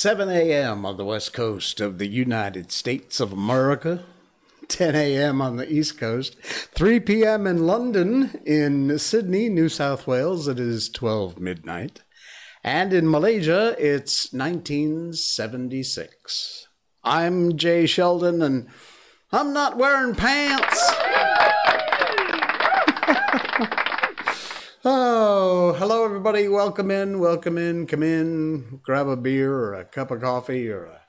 [0.00, 0.86] 7 a.m.
[0.86, 4.02] on the west coast of the United States of America,
[4.66, 5.42] 10 a.m.
[5.42, 7.46] on the east coast, 3 p.m.
[7.46, 12.00] in London, in Sydney, New South Wales, it is 12 midnight,
[12.64, 16.66] and in Malaysia, it's 1976.
[17.04, 18.68] I'm Jay Sheldon, and
[19.30, 20.89] I'm not wearing pants.
[24.82, 26.48] Oh, hello, everybody.
[26.48, 27.18] Welcome in.
[27.18, 27.86] Welcome in.
[27.86, 28.80] Come in.
[28.82, 31.00] Grab a beer or a cup of coffee or a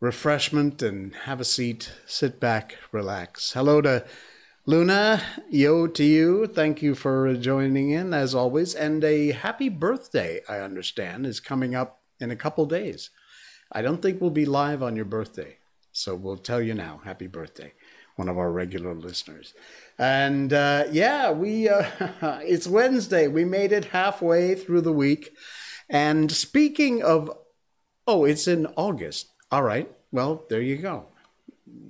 [0.00, 1.90] refreshment and have a seat.
[2.04, 3.52] Sit back, relax.
[3.52, 4.04] Hello to
[4.66, 5.22] Luna.
[5.48, 6.46] Yo to you.
[6.46, 8.74] Thank you for joining in as always.
[8.74, 13.08] And a happy birthday, I understand, is coming up in a couple days.
[13.72, 15.56] I don't think we'll be live on your birthday.
[15.92, 17.00] So we'll tell you now.
[17.02, 17.72] Happy birthday,
[18.16, 19.54] one of our regular listeners.
[19.98, 21.84] And uh, yeah, we uh,
[22.42, 23.26] it's Wednesday.
[23.26, 25.34] We made it halfway through the week.
[25.88, 27.30] And speaking of,
[28.06, 29.30] oh, it's in August.
[29.50, 29.90] All right.
[30.12, 31.06] Well, there you go.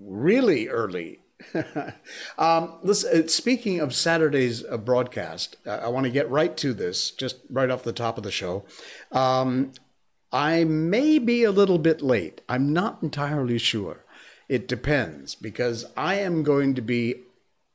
[0.01, 1.21] Really early.
[2.39, 6.73] um, listen, uh, speaking of Saturday's uh, broadcast, uh, I want to get right to
[6.73, 8.65] this, just right off the top of the show.
[9.13, 9.73] Um,
[10.33, 12.41] I may be a little bit late.
[12.49, 14.05] I'm not entirely sure.
[14.49, 17.23] It depends because I am going to be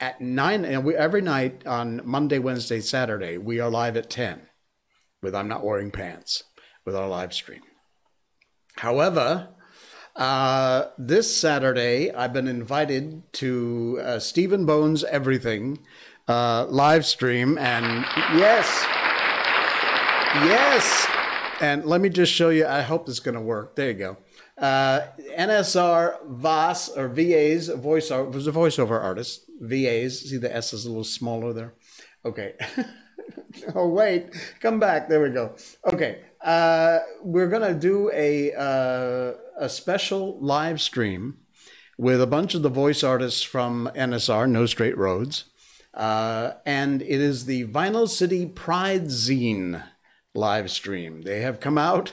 [0.04, 4.42] at nine, and we, every night on Monday, Wednesday, Saturday, we are live at 10
[5.22, 6.44] with I'm Not Wearing Pants
[6.86, 7.62] with our live stream.
[8.76, 9.48] However,
[10.18, 15.80] uh, this Saturday, I've been invited to uh, Stephen Bones Everything
[16.28, 18.04] uh, live stream, and
[18.38, 18.86] yes,
[20.44, 21.08] yes,
[21.62, 22.68] and let me just show you.
[22.68, 23.78] I hope this is going to work.
[23.78, 24.18] There you go.
[24.58, 25.08] Uh,
[25.38, 29.50] NSR VAS or VAs voiceover was a voiceover artist.
[29.68, 30.30] VAs.
[30.30, 31.74] See the S is a little smaller there.
[32.26, 32.54] Okay.
[33.76, 35.10] oh wait, come back.
[35.10, 35.56] There we go.
[35.86, 36.22] Okay.
[36.42, 41.38] Uh, we're gonna do a uh, a special live stream
[41.98, 45.46] with a bunch of the voice artists from NSR, No Straight Roads,
[45.94, 49.84] uh, and it is the Vinyl City Pride Zine
[50.34, 51.22] live stream.
[51.22, 52.12] They have come out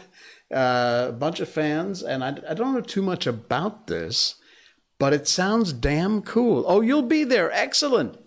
[0.54, 4.36] uh, a bunch of fans, and I, I don't know too much about this,
[5.00, 6.62] but it sounds damn cool.
[6.68, 7.50] Oh, you'll be there.
[7.50, 8.18] Excellent.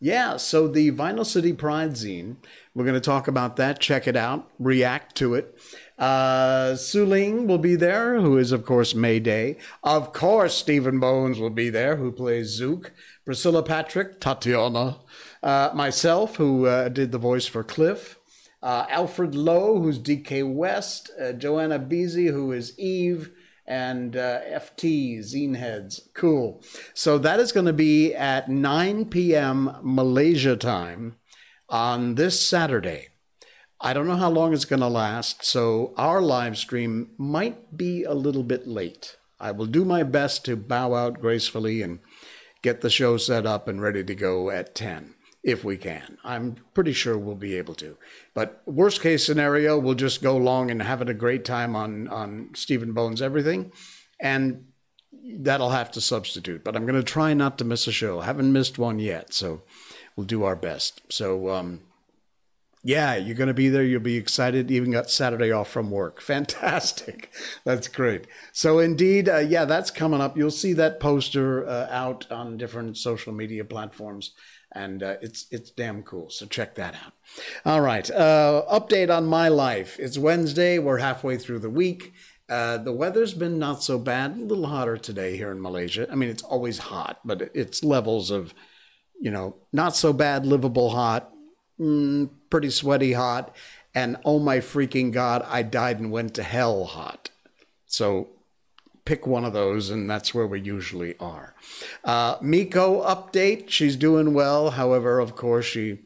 [0.00, 2.36] Yeah, so the Vinyl City Pride zine,
[2.74, 3.80] we're going to talk about that.
[3.80, 5.56] Check it out, react to it.
[5.96, 9.56] Uh, Suling will be there, who is, of course, Mayday.
[9.82, 12.90] Of course, Stephen Bones will be there, who plays Zuke.
[13.24, 14.98] Priscilla Patrick, Tatiana.
[15.42, 18.18] Uh, myself, who uh, did the voice for Cliff
[18.66, 23.30] uh, Alfred Lowe, who's DK West, uh, Joanna Beasy, who is Eve,
[23.66, 26.08] and uh, FT, Zine Heads.
[26.14, 26.62] Cool.
[26.94, 29.76] So that is going to be at 9 p.m.
[29.82, 31.16] Malaysia time
[31.68, 33.08] on this Saturday.
[33.80, 38.04] I don't know how long it's going to last, so our live stream might be
[38.04, 39.16] a little bit late.
[39.38, 41.98] I will do my best to bow out gracefully and
[42.62, 45.15] get the show set up and ready to go at 10
[45.46, 46.18] if we can.
[46.24, 47.96] I'm pretty sure we'll be able to.
[48.34, 52.50] But worst case scenario, we'll just go long and having a great time on on
[52.54, 53.72] Stephen Bones everything,
[54.20, 54.66] and
[55.38, 56.64] that'll have to substitute.
[56.64, 58.20] But I'm going to try not to miss a show.
[58.20, 59.62] Haven't missed one yet, so
[60.16, 61.00] we'll do our best.
[61.08, 61.48] So.
[61.50, 61.80] Um,
[62.82, 63.82] yeah, you're going to be there.
[63.82, 64.70] You'll be excited.
[64.70, 66.20] Even got Saturday off from work.
[66.22, 67.32] Fantastic.
[67.64, 68.28] That's great.
[68.52, 70.36] So, indeed, uh, yeah, that's coming up.
[70.36, 74.34] You'll see that poster uh, out on different social media platforms
[74.76, 76.30] and uh, it's it's damn cool.
[76.30, 77.14] So check that out.
[77.64, 79.98] All right, uh, update on my life.
[79.98, 80.78] It's Wednesday.
[80.78, 82.12] We're halfway through the week.
[82.48, 84.36] Uh, the weather's been not so bad.
[84.36, 86.06] A little hotter today here in Malaysia.
[86.12, 88.54] I mean, it's always hot, but it's levels of,
[89.20, 91.32] you know, not so bad, livable hot,
[91.80, 93.56] mm, pretty sweaty hot,
[93.94, 97.30] and oh my freaking god, I died and went to hell hot.
[97.86, 98.28] So
[99.06, 101.54] pick one of those, and that's where we usually are.
[102.04, 103.70] Uh, Miko update.
[103.70, 104.72] She's doing well.
[104.72, 106.00] However, of course, she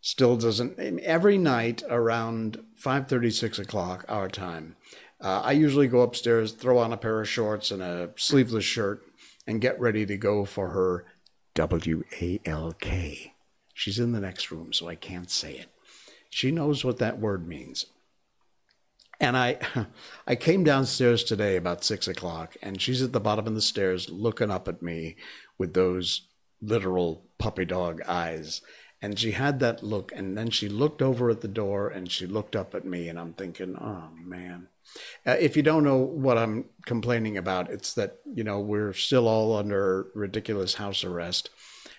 [0.00, 0.78] still doesn't.
[1.00, 4.76] Every night around 5:30, 6 o'clock our time,
[5.20, 9.02] uh, I usually go upstairs, throw on a pair of shorts and a sleeveless shirt,
[9.46, 11.06] and get ready to go for her
[11.54, 13.34] W A L K.
[13.74, 15.66] She's in the next room, so I can't say it.
[16.30, 17.86] She knows what that word means.
[19.22, 19.58] And I,
[20.26, 24.10] I came downstairs today about six o'clock, and she's at the bottom of the stairs
[24.10, 25.16] looking up at me
[25.56, 26.26] with those
[26.60, 28.60] literal puppy dog eyes.
[29.00, 32.26] And she had that look, and then she looked over at the door and she
[32.26, 34.68] looked up at me, and I'm thinking, oh man.
[35.24, 39.28] Uh, if you don't know what I'm complaining about, it's that, you know, we're still
[39.28, 41.50] all under ridiculous house arrest.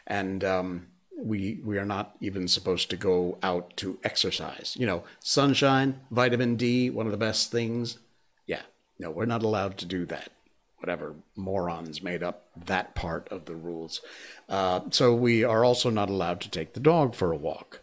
[0.05, 0.87] And, um,
[1.23, 4.75] we we are not even supposed to go out to exercise.
[4.77, 7.97] You know, sunshine, vitamin D, one of the best things.
[8.45, 8.61] Yeah,
[8.99, 10.29] No, we're not allowed to do that.
[10.77, 14.01] Whatever morons made up that part of the rules.
[14.49, 17.81] Uh, so we are also not allowed to take the dog for a walk.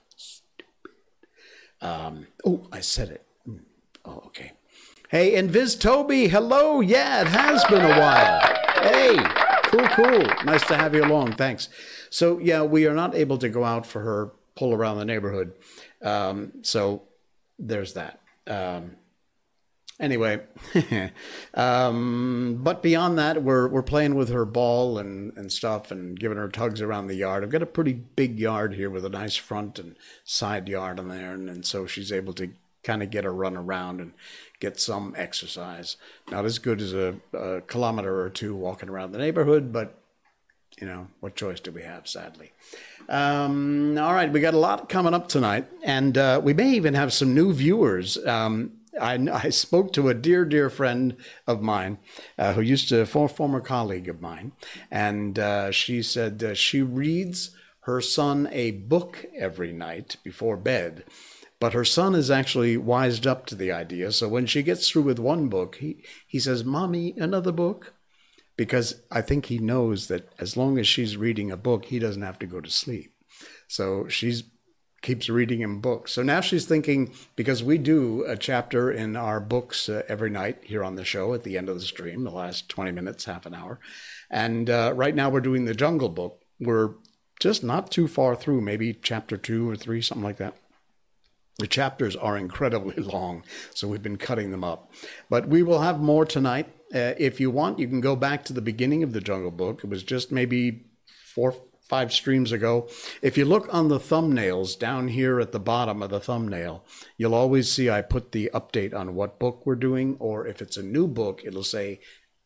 [1.81, 3.27] Um, oh, I said it.
[3.47, 3.57] Hmm.
[4.05, 4.53] Oh, okay.
[5.09, 6.81] Hey, and Toby, hello.
[6.81, 8.41] Yeah, it has been a while.
[8.83, 10.45] Hey, cool, cool.
[10.45, 11.35] Nice to have you along.
[11.35, 11.69] Thanks.
[12.11, 15.53] So, yeah, we are not able to go out for her pull around the neighborhood.
[16.03, 17.05] Um, so
[17.59, 18.21] there's that.
[18.47, 18.97] Um,
[19.99, 20.41] anyway,
[21.55, 26.39] um, but beyond that, we're we're playing with her ball and and stuff, and giving
[26.39, 27.45] her tugs around the yard.
[27.45, 31.09] I've got a pretty big yard here with a nice front and side yard on
[31.09, 32.51] there, and, and so she's able to
[32.83, 34.13] kind of get a run around and
[34.61, 35.97] get some exercise.
[36.31, 39.97] Not as good as a, a kilometer or two walking around the neighborhood, but
[40.81, 42.53] you know, what choice do we have, sadly?
[43.09, 46.95] Um, all right, we got a lot coming up tonight, and uh, we may even
[46.95, 48.17] have some new viewers.
[48.25, 51.17] Um, I, I, spoke to a dear, dear friend
[51.47, 51.99] of mine
[52.39, 54.53] uh, who used to, for, former colleague of mine,
[54.91, 57.51] and uh, she said she reads
[57.81, 61.05] her son a book every night before bed.
[61.61, 64.13] But her son is actually wised up to the idea.
[64.13, 67.93] So when she gets through with one book, he, he says, Mommy, another book
[68.57, 72.21] because I think he knows that as long as she's reading a book, he doesn't
[72.21, 73.15] have to go to sleep.
[73.69, 74.45] So she's
[75.03, 76.13] keeps reading him books.
[76.13, 80.59] So now she's thinking because we do a chapter in our books uh, every night
[80.63, 83.47] here on the show at the end of the stream, the last 20 minutes, half
[83.47, 83.81] an hour.
[84.31, 86.43] And uh, right now we're doing the Jungle Book.
[86.59, 86.97] We're
[87.41, 90.57] just not too far through, maybe chapter two or three, something like that.
[91.61, 94.93] The chapters are incredibly long, so we've been cutting them up.
[95.29, 96.67] But we will have more tonight.
[96.95, 99.85] Uh, if you want, you can go back to the beginning of the Jungle Book.
[99.85, 100.87] It was just maybe
[101.35, 102.89] four, five streams ago.
[103.21, 106.85] If you look on the thumbnails down here at the bottom of the thumbnail,
[107.19, 110.79] you'll always see I put the update on what book we're doing, or if it's
[110.79, 112.01] a new book, it'll say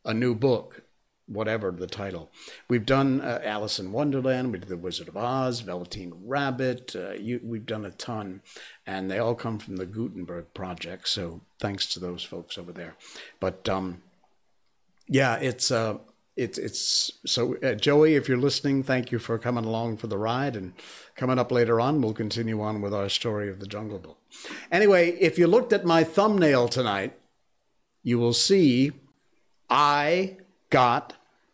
[0.05, 0.83] a new book
[1.27, 2.31] whatever the title.
[2.69, 6.95] We've done uh, Alice in Wonderland, we did The Wizard of Oz, Velveteen Rabbit.
[6.95, 8.43] Uh, you, we've done a ton,
[8.87, 11.09] and they all come from the Gutenberg Project.
[11.09, 12.97] So thanks to those folks over there.
[13.41, 14.03] But um,
[15.09, 15.99] yeah, it's uh,
[16.37, 20.19] it's it's so uh, Joey, if you're listening, thank you for coming along for the
[20.19, 20.57] ride.
[20.57, 20.75] And
[21.17, 24.19] coming up later on, we'll continue on with our story of the Jungle Book.
[24.71, 27.17] Anyway, if you looked at my thumbnail tonight,
[28.03, 28.93] you will see
[29.71, 30.39] I
[30.75, 31.13] got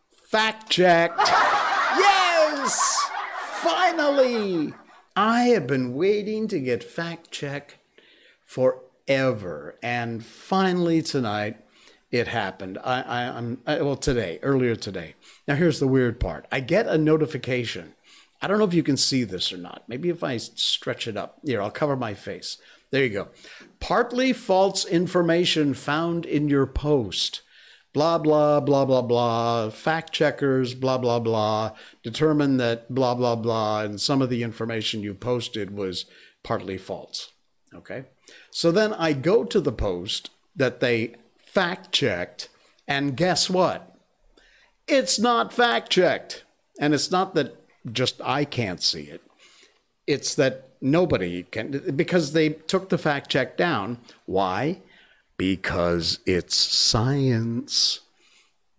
[0.09, 1.19] fact checked.
[1.19, 3.07] yes!
[3.61, 4.73] Finally!
[5.15, 7.77] I have been waiting to get fact checked
[8.43, 9.75] forever.
[9.83, 11.57] And finally tonight,
[12.09, 12.79] it happened.
[12.83, 15.13] I, I, am well today, earlier today.
[15.47, 16.47] Now here's the weird part.
[16.51, 17.93] I get a notification.
[18.41, 19.83] I don't know if you can see this or not.
[19.87, 21.37] Maybe if I stretch it up.
[21.45, 22.57] Here, I'll cover my face.
[22.89, 23.27] There you go.
[23.79, 27.43] Partly false information found in your post
[27.93, 31.71] blah, blah, blah, blah, blah, fact checkers, blah, blah, blah,
[32.03, 36.05] determined that blah, blah, blah, and some of the information you posted was
[36.43, 37.31] partly false.
[37.73, 38.05] Okay.
[38.51, 41.15] So then I go to the post that they
[41.45, 42.49] fact checked,
[42.87, 43.95] and guess what?
[44.87, 46.43] It's not fact checked.
[46.79, 47.57] And it's not that
[47.91, 49.21] just I can't see it,
[50.07, 53.99] it's that nobody can, because they took the fact check down.
[54.25, 54.81] Why?
[55.41, 58.01] Because it's science.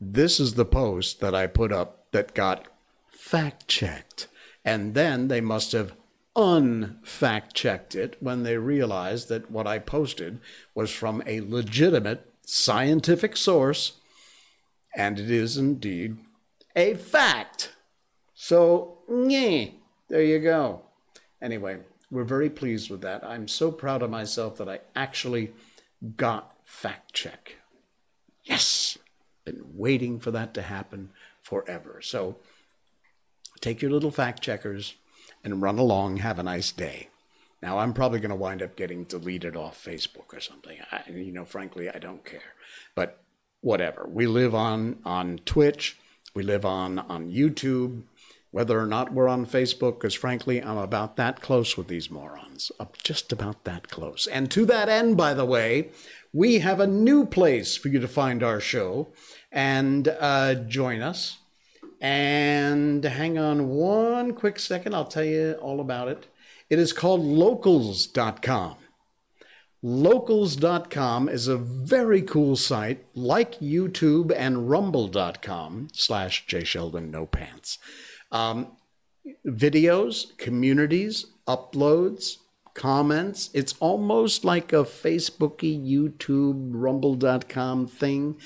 [0.01, 2.69] This is the post that I put up that got
[3.11, 4.29] fact checked.
[4.65, 5.93] And then they must have
[6.37, 10.39] unfact checked it when they realized that what I posted
[10.73, 13.95] was from a legitimate scientific source.
[14.95, 16.17] And it is indeed
[16.77, 17.73] a fact.
[18.35, 19.65] So, yeah,
[20.09, 20.83] there you go.
[21.41, 21.79] Anyway,
[22.09, 23.25] we're very pleased with that.
[23.25, 25.51] I'm so proud of myself that I actually
[26.17, 27.57] got fact check.
[28.43, 28.97] Yes!
[29.45, 31.11] Been waiting for that to happen
[31.43, 32.01] forever.
[32.03, 32.37] So
[33.61, 34.95] take your little fact checkers
[35.45, 36.17] and run along.
[36.17, 37.09] Have a nice day.
[37.61, 40.79] Now, I'm probably going to wind up getting deleted off Facebook or something.
[40.91, 42.55] I, you know, frankly, I don't care.
[42.95, 43.21] But
[43.61, 44.09] whatever.
[44.09, 45.99] We live on, on Twitch,
[46.35, 48.03] we live on, on YouTube,
[48.51, 52.73] whether or not we're on Facebook, because frankly, I'm about that close with these morons.
[52.81, 54.27] I'm just about that close.
[54.27, 55.91] And to that end, by the way,
[56.33, 59.13] we have a new place for you to find our show
[59.51, 61.39] and uh, join us.
[62.01, 66.27] And hang on one quick second, I'll tell you all about it.
[66.69, 68.77] It is called locals.com.
[69.85, 77.79] Locals.com is a very cool site like YouTube and rumble.com slash J Sheldon No Pants.
[78.31, 78.77] Um,
[79.45, 82.37] videos, communities, uploads,
[82.75, 83.51] comments.
[83.55, 88.37] It's almost like a Facebooky, YouTube, Rumble.com thing,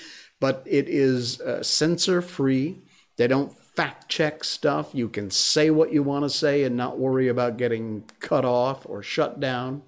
[0.40, 2.80] but it is uh, censor free.
[3.16, 4.90] They don't fact check stuff.
[4.92, 8.86] You can say what you want to say and not worry about getting cut off
[8.86, 9.82] or shut down.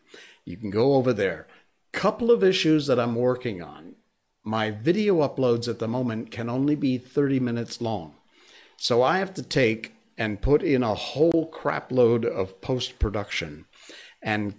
[0.45, 1.47] You can go over there.
[1.91, 3.95] Couple of issues that I'm working on.
[4.43, 8.13] My video uploads at the moment can only be 30 minutes long.
[8.77, 13.65] So I have to take and put in a whole crapload of post production
[14.21, 14.55] and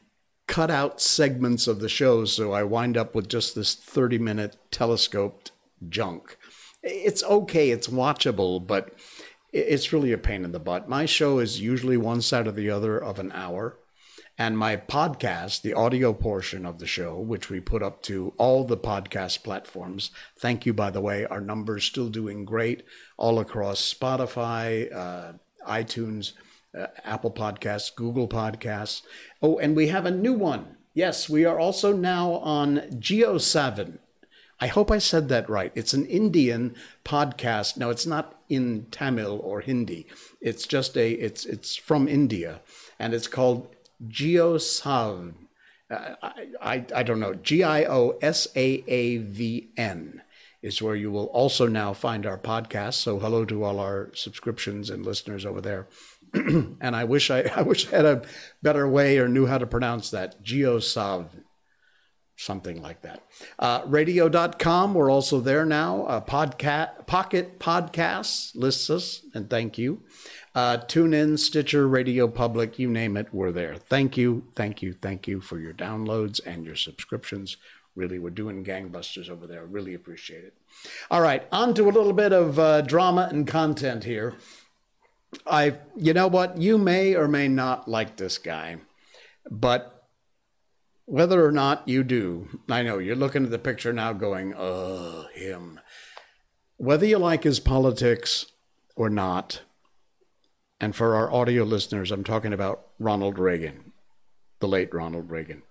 [0.47, 4.57] cut out segments of the show so I wind up with just this 30 minute
[4.71, 5.53] telescoped
[5.89, 6.37] junk.
[6.83, 8.93] It's okay, it's watchable, but
[9.53, 10.89] it's really a pain in the butt.
[10.89, 13.79] My show is usually one side or the other of an hour.
[14.39, 18.65] And my podcast, the audio portion of the show, which we put up to all
[18.65, 20.11] the podcast platforms.
[20.39, 21.25] Thank you, by the way.
[21.25, 22.83] Our numbers still doing great
[23.17, 25.33] all across Spotify, uh,
[25.66, 26.32] iTunes,
[26.76, 29.02] uh, Apple Podcasts, Google Podcasts.
[29.42, 30.76] Oh, and we have a new one.
[30.94, 33.99] Yes, we are also now on JioSaavn.
[34.58, 35.70] I hope I said that right.
[35.75, 37.76] It's an Indian podcast.
[37.76, 40.06] Now it's not in Tamil or Hindi.
[40.40, 42.61] It's just a it's it's from India,
[42.99, 43.68] and it's called
[44.08, 45.35] JioSaavn.
[45.90, 47.35] Uh, I, I I don't know.
[47.35, 50.23] G I O S A A V N
[50.66, 52.94] is where you will also now find our podcast.
[52.94, 55.87] So hello to all our subscriptions and listeners over there.
[56.35, 58.23] and I wish I, I wish I had a
[58.62, 60.42] better way or knew how to pronounce that.
[60.42, 61.28] Geosav,
[62.35, 63.23] something like that.
[63.61, 66.04] Uh, radio.com, we're also there now.
[66.06, 70.02] Uh, podcast, Pocket Podcasts lists us, and thank you.
[70.52, 73.76] Uh, tune in, Stitcher, Radio Public, you name it, we're there.
[73.76, 77.56] Thank you, thank you, thank you for your downloads and your subscriptions.
[77.97, 79.65] Really, we're doing gangbusters over there.
[79.65, 80.55] Really appreciate it.
[81.11, 84.35] All right, on to a little bit of uh, drama and content here.
[85.47, 86.59] I, you know what?
[86.59, 88.76] You may or may not like this guy,
[89.50, 90.09] but
[91.07, 95.26] whether or not you do, I know you're looking at the picture now going, oh,
[95.35, 95.81] him.
[96.76, 98.47] Whether you like his politics
[98.95, 99.62] or not,
[100.79, 103.93] and for our audio listeners, I'm talking about Ronald Reagan,
[104.61, 105.62] the late Ronald Reagan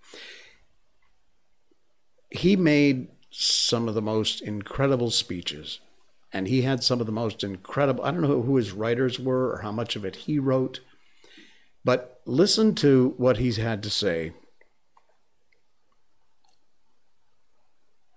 [2.40, 5.80] he made some of the most incredible speeches
[6.32, 9.52] and he had some of the most incredible i don't know who his writers were
[9.52, 10.80] or how much of it he wrote
[11.84, 14.32] but listen to what he's had to say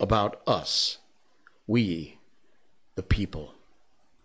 [0.01, 0.99] about us
[1.69, 2.19] we
[2.97, 3.55] the people.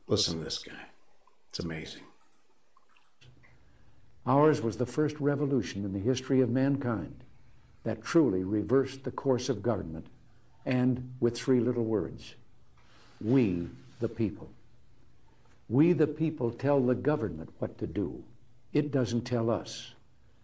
[0.08, 0.88] Listen to this guy.
[1.50, 2.02] It's amazing.
[4.26, 7.24] Ours was the first revolution in the history of mankind
[7.84, 10.08] that truly reversed the course of government,
[10.66, 12.36] and with three little words
[13.22, 13.68] We,
[14.00, 14.50] the people.
[15.70, 18.24] We, the people, tell the government what to do.
[18.74, 19.94] It doesn't tell us.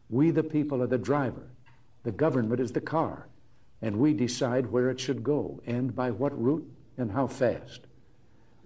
[0.09, 1.47] We, the people, are the driver.
[2.03, 3.27] The government is the car.
[3.81, 7.81] And we decide where it should go and by what route and how fast.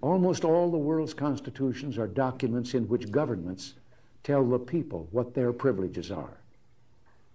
[0.02, 3.74] Almost all the world's constitutions are documents in which governments
[4.24, 6.38] tell the people what their privileges are.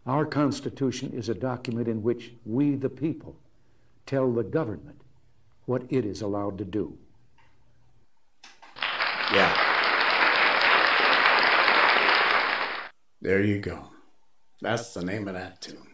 [0.06, 3.36] Our Constitution is a document in which we, the people,
[4.06, 5.02] tell the government
[5.66, 6.96] what it is allowed to do.
[9.32, 9.54] Yeah.
[13.20, 13.90] There you go.
[14.62, 15.86] That's the name of that tune.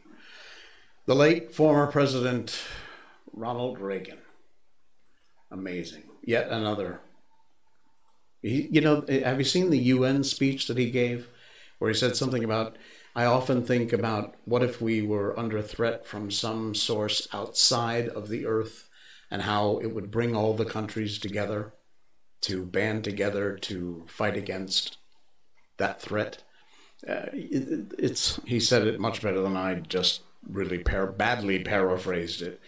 [1.07, 2.57] The late former President
[3.33, 4.19] Ronald Reagan.
[5.51, 6.05] Amazing.
[6.23, 7.01] Yet another.
[8.43, 11.29] He, you know, have you seen the UN speech that he gave
[11.79, 12.77] where he said something about
[13.17, 18.29] I often think about what if we were under threat from some source outside of
[18.29, 18.89] the earth
[19.31, 21.73] and how it would bring all the countries together
[22.43, 24.99] to band together to fight against
[25.77, 26.43] that threat.
[27.09, 32.43] Uh, it, it's he said it much better than I just really par- badly paraphrased
[32.43, 32.61] it.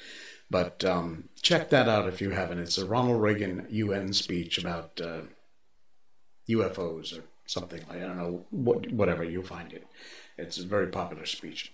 [0.50, 2.60] But um, check that out if you haven't.
[2.60, 5.22] It's a Ronald Reagan UN speech about uh,
[6.48, 7.82] UFOs or something.
[7.88, 9.86] Like I don't know what, whatever you'll find it.
[10.38, 11.72] It's a very popular speech.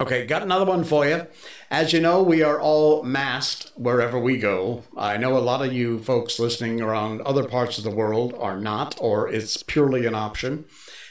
[0.00, 1.26] Okay, got another one for you.
[1.70, 4.84] As you know, we are all masked wherever we go.
[4.96, 8.58] I know a lot of you folks listening around other parts of the world are
[8.58, 10.64] not, or it's purely an option.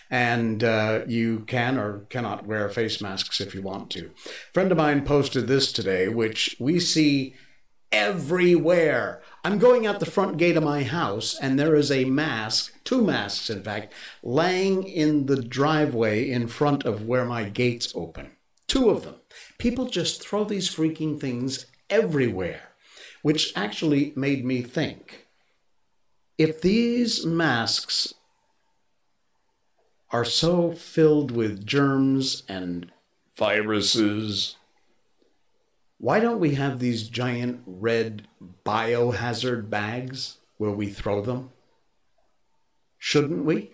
[0.10, 4.06] and uh, you can or cannot wear face masks if you want to.
[4.08, 7.36] A friend of mine posted this today, which we see
[7.92, 9.22] everywhere.
[9.43, 13.01] I'm going out the front gate of my house, and there is a mask, two
[13.01, 18.36] masks, in fact, laying in the driveway in front of where my gates open.
[18.67, 19.15] Two of them.
[19.58, 22.74] People just throw these freaking things everywhere,
[23.22, 25.27] which actually made me think
[26.39, 28.13] if these masks
[30.10, 32.91] are so filled with germs and
[33.36, 34.55] viruses,
[36.00, 38.27] why don't we have these giant red
[38.65, 41.51] biohazard bags where we throw them?
[42.98, 43.72] Shouldn't we?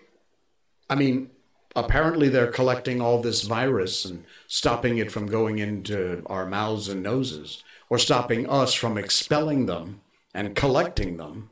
[0.90, 1.30] I mean,
[1.76, 7.02] apparently they're collecting all this virus and stopping it from going into our mouths and
[7.02, 10.00] noses, or stopping us from expelling them
[10.34, 11.50] and collecting them.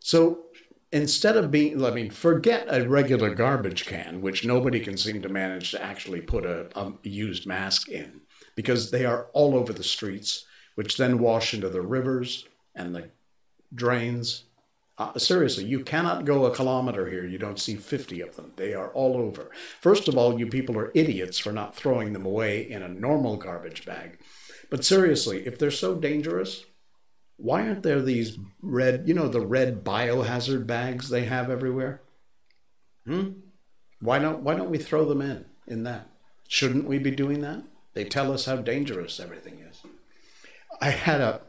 [0.00, 0.46] So
[0.90, 5.28] instead of being, I mean, forget a regular garbage can, which nobody can seem to
[5.28, 8.21] manage to actually put a, a used mask in,
[8.54, 10.44] because they are all over the streets,
[10.74, 13.10] which then wash into the rivers and the
[13.74, 14.44] drains.
[14.98, 17.26] Uh, seriously, you cannot go a kilometer here.
[17.26, 18.52] You don't see 50 of them.
[18.56, 19.50] They are all over.
[19.80, 23.36] First of all, you people are idiots for not throwing them away in a normal
[23.36, 24.18] garbage bag.
[24.70, 26.64] But seriously, if they're so dangerous,
[27.36, 32.02] why aren't there these red, you know, the red biohazard bags they have everywhere?
[33.06, 33.30] Hmm?
[34.00, 36.08] Why don't why don't we throw them in in that?
[36.48, 37.64] Shouldn't we be doing that?
[37.94, 39.82] They tell us how dangerous everything is.
[40.80, 41.40] I had a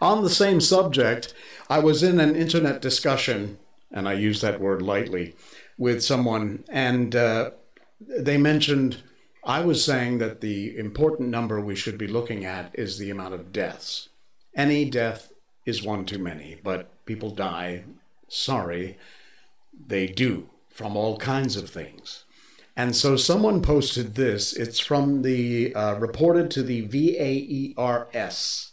[0.00, 1.34] on the same subject,
[1.68, 3.58] I was in an internet discussion,
[3.90, 5.34] and I use that word lightly,
[5.76, 7.50] with someone, and uh,
[8.00, 9.02] they mentioned
[9.44, 13.34] I was saying that the important number we should be looking at is the amount
[13.34, 14.10] of deaths.
[14.54, 15.32] Any death
[15.64, 17.84] is one too many, but people die.
[18.28, 18.98] Sorry,
[19.86, 22.24] they do from all kinds of things.
[22.80, 24.54] And so someone posted this.
[24.54, 28.70] It's from the uh, reported to the VAERS.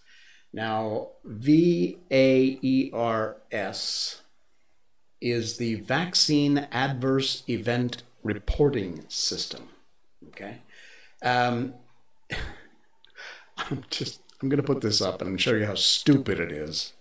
[0.54, 1.92] Now, VAERS
[5.20, 9.68] is the Vaccine Adverse Event Reporting System.
[10.30, 10.60] Okay.
[11.22, 11.74] Um,
[13.58, 16.94] I'm just, I'm going to put this up and show you how stupid it is.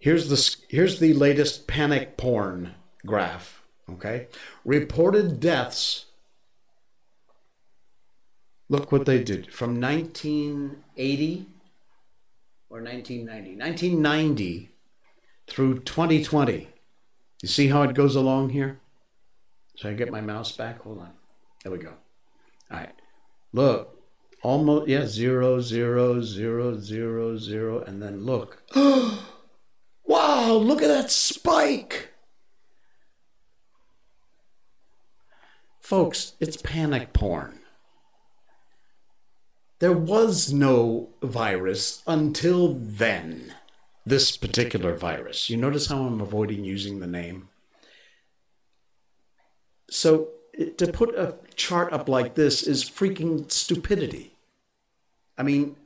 [0.00, 2.74] Here's the, here's the latest panic porn
[3.06, 3.61] graph.
[3.90, 4.28] Okay.
[4.64, 6.06] Reported deaths.
[8.68, 11.46] Look what they did from 1980
[12.70, 13.56] or 1990.
[13.56, 14.70] 1990
[15.46, 16.68] through 2020.
[17.42, 18.80] You see how it goes along here?
[19.76, 20.80] Should I get my mouse back?
[20.82, 21.10] Hold on.
[21.62, 21.92] There we go.
[22.70, 22.94] All right.
[23.52, 23.98] Look,
[24.42, 28.62] almost, yeah, zero, zero, zero, zero, zero, and then look.
[28.74, 32.11] wow, look at that spike.
[35.92, 37.58] Folks, it's panic porn.
[39.78, 43.52] There was no virus until then,
[44.06, 45.50] this particular virus.
[45.50, 47.50] You notice how I'm avoiding using the name?
[49.90, 50.30] So
[50.78, 54.34] to put a chart up like this is freaking stupidity.
[55.36, 55.76] I mean,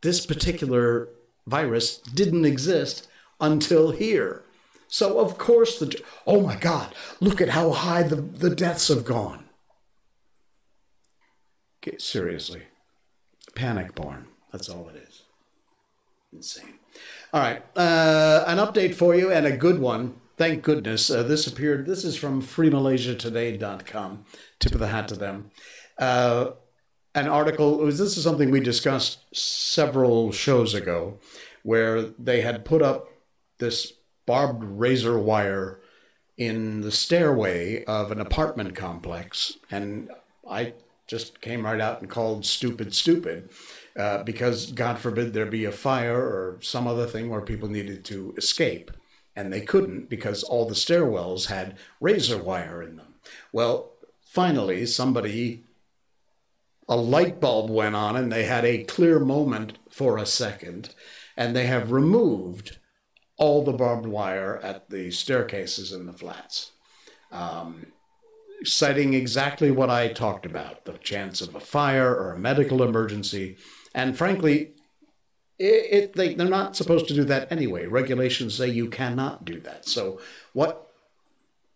[0.00, 1.08] this particular
[1.44, 3.08] virus didn't exist
[3.40, 4.44] until here.
[4.88, 9.04] So of course the oh my God, look at how high the, the deaths have
[9.04, 9.44] gone.
[11.82, 12.62] Okay, seriously.
[13.54, 14.26] Panic born.
[14.52, 15.22] That's all it is.
[16.32, 16.74] Insane.
[17.32, 17.62] All right.
[17.76, 21.84] Uh, an update for you and a good one thank goodness uh, this appeared.
[21.84, 24.24] This is from freemalaysiatoday.com.
[24.60, 25.50] Tip of the hat to them.
[25.98, 26.52] Uh,
[27.14, 27.78] an article.
[27.78, 31.18] Was, this is something we discussed several shows ago,
[31.64, 33.08] where they had put up
[33.58, 33.92] this
[34.28, 35.80] barbed razor wire
[36.36, 40.10] in the stairway of an apartment complex, and
[40.48, 40.74] I
[41.06, 43.50] just came right out and called stupid stupid.
[43.98, 48.04] Uh, because God forbid there be a fire or some other thing where people needed
[48.04, 48.92] to escape
[49.34, 53.14] and they couldn't because all the stairwells had razor wire in them.
[53.52, 53.90] Well,
[54.24, 55.64] finally, somebody,
[56.88, 60.94] a light bulb went on and they had a clear moment for a second,
[61.36, 62.77] and they have removed
[63.38, 66.72] all the barbed wire at the staircases in the flats.
[67.32, 67.86] Um,
[68.64, 73.56] citing exactly what I talked about the chance of a fire or a medical emergency.
[73.94, 74.72] And frankly,
[75.58, 77.86] it, it, they, they're not supposed to do that anyway.
[77.86, 79.86] Regulations say you cannot do that.
[79.86, 80.20] So
[80.52, 80.84] what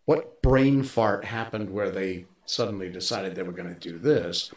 [0.05, 4.51] what brain fart happened where they suddenly decided they were going to do this?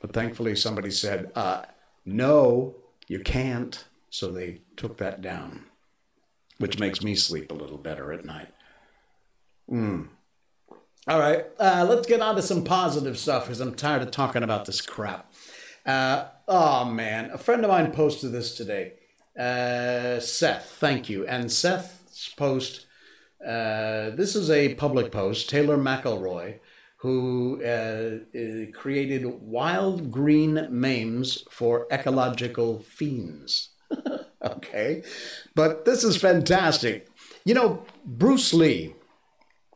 [0.00, 1.62] But thankfully, somebody said, uh,
[2.04, 5.66] "No, you can't." So they took that down,
[6.58, 8.48] which makes me sleep a little better at night.
[9.70, 10.08] Mm.
[11.08, 14.42] All right, uh, let's get on to some positive stuff because I'm tired of talking
[14.42, 15.32] about this crap.
[15.84, 18.94] Uh, oh man, a friend of mine posted this today.
[19.38, 21.26] Uh, Seth, thank you.
[21.26, 22.86] And Seth's post,
[23.40, 25.48] uh, this is a public post.
[25.48, 26.58] Taylor McElroy,
[26.98, 33.70] who uh, uh, created wild green memes for ecological fiends.
[34.44, 35.02] okay,
[35.54, 37.08] but this is fantastic.
[37.44, 38.94] You know, Bruce Lee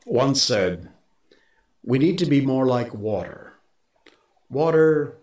[0.07, 0.90] once said,
[1.83, 3.55] We need to be more like water.
[4.49, 5.20] Water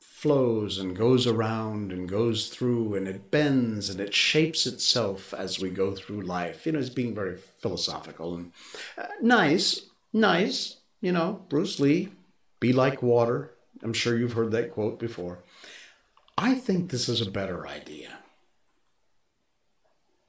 [0.00, 5.60] flows and goes around and goes through and it bends and it shapes itself as
[5.60, 6.66] we go through life.
[6.66, 8.52] You know, it's being very philosophical and
[8.96, 10.78] uh, nice, nice.
[11.00, 12.08] You know, Bruce Lee,
[12.58, 13.52] be like water.
[13.80, 15.44] I'm sure you've heard that quote before.
[16.36, 18.17] I think this is a better idea.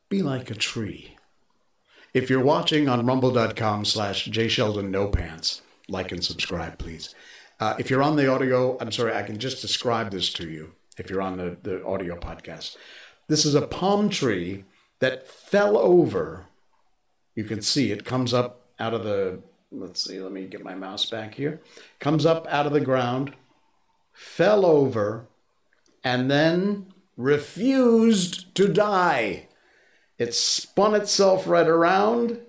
[0.09, 1.15] Be like a tree.
[2.15, 7.13] If you're watching on rumble.com slash jsheldon no pants, like and subscribe, please.
[7.59, 10.73] Uh, if you're on the audio, I'm sorry, I can just describe this to you
[10.97, 12.75] if you're on the, the audio podcast.
[13.27, 14.65] This is a palm tree
[14.99, 16.47] that fell over.
[17.35, 20.73] You can see it comes up out of the, let's see, let me get my
[20.73, 21.61] mouse back here.
[21.99, 23.35] Comes up out of the ground,
[24.11, 25.27] fell over,
[26.03, 29.48] and then refused to die.
[30.19, 32.41] It spun itself right around,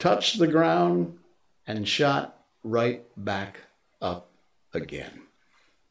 [0.00, 1.18] touched the ground,
[1.66, 3.60] and shot right back
[4.00, 4.28] up
[4.74, 5.22] again.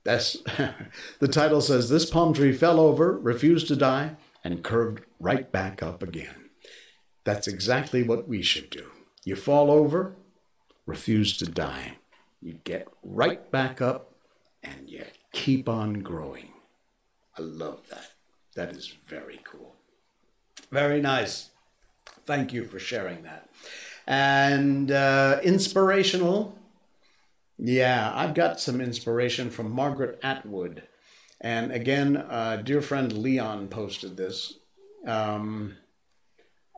[0.04, 0.38] That's
[1.20, 5.82] the title says this palm tree fell over, refused to die, and curved right back
[5.82, 6.50] up again.
[7.24, 8.92] That's exactly what we should do.
[9.24, 10.16] You fall over,
[10.86, 11.98] refuse to die.
[12.42, 14.16] You get right back up
[14.64, 16.54] and you keep on growing.
[17.38, 18.12] I love that.
[18.56, 19.76] That is very cool.
[20.72, 21.50] Very nice.
[22.26, 23.50] Thank you for sharing that.
[24.08, 26.58] And uh, inspirational.
[27.58, 30.84] Yeah, I've got some inspiration from Margaret Atwood.
[31.40, 34.54] And again, uh, dear friend Leon posted this.
[35.06, 35.76] Um,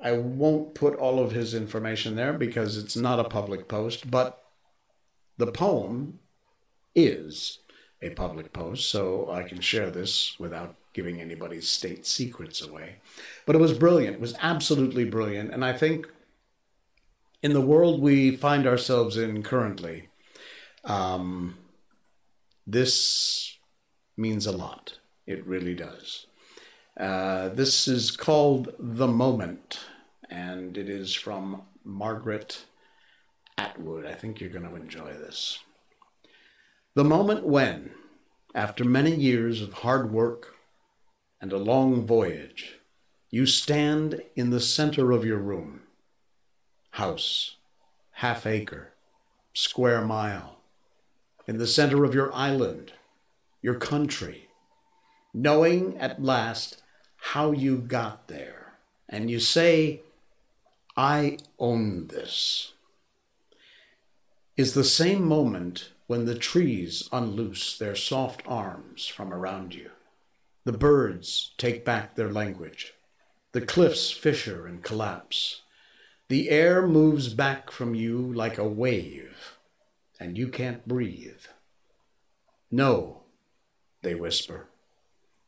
[0.01, 4.43] I won't put all of his information there because it's not a public post, but
[5.38, 6.19] the poem
[6.95, 7.60] is
[8.04, 12.98] a public post, so I can share this without giving anybody's state secrets away.
[13.46, 15.52] But it was brilliant, it was absolutely brilliant.
[15.52, 16.08] And I think
[17.42, 20.10] in the world we find ourselves in currently,
[20.84, 21.58] um,
[22.68, 23.58] this
[24.16, 25.00] means a lot.
[25.26, 26.28] It really does.
[26.98, 29.80] Uh, this is called The Moment,
[30.30, 32.66] and it is from Margaret
[33.58, 34.06] Atwood.
[34.06, 35.60] I think you're going to enjoy this.
[36.95, 37.89] The moment when,
[38.53, 40.56] after many years of hard work,
[41.41, 42.75] and a long voyage,
[43.32, 45.82] you stand in the center of your room.
[46.91, 47.56] House,
[48.12, 48.93] half acre,
[49.56, 50.60] square mile,
[51.47, 52.93] in the center of your island,
[53.63, 54.49] your country,
[55.34, 56.84] knowing at last
[57.17, 58.73] how you got there.
[59.10, 60.01] And you say,
[60.95, 62.73] I own this.
[64.56, 69.89] Is the same moment when the trees unloose their soft arms from around you.
[70.63, 72.93] The birds take back their language.
[73.52, 75.63] The cliffs fissure and collapse.
[76.30, 79.58] The air moves back from you like a wave,
[80.19, 81.45] and you can't breathe.
[82.69, 83.23] No,
[84.04, 84.67] they whisper,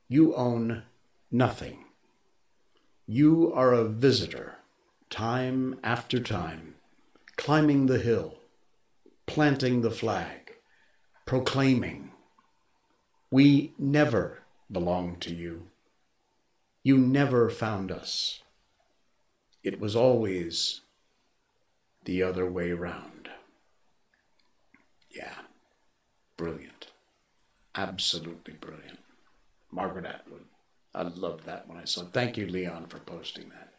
[0.08, 0.82] you own
[1.30, 1.86] nothing.
[3.06, 4.56] You are a visitor,
[5.12, 6.74] time after time,
[7.36, 8.40] climbing the hill,
[9.28, 10.45] planting the flag,
[11.26, 12.12] proclaiming,
[13.32, 15.68] We never belonged to you.
[16.84, 18.42] You never found us.
[19.64, 20.82] It was always
[22.06, 23.30] the other way round.
[25.10, 25.40] Yeah,
[26.38, 26.92] brilliant.
[27.74, 29.00] Absolutely brilliant.
[29.72, 30.46] Margaret Atwood.
[30.94, 32.14] I loved that when I saw it.
[32.14, 33.74] Thank you, Leon, for posting that.